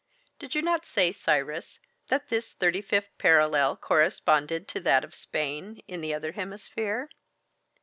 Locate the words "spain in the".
5.13-6.11